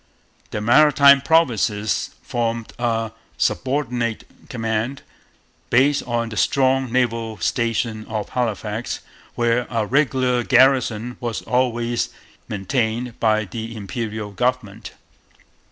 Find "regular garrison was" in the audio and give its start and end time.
9.85-11.43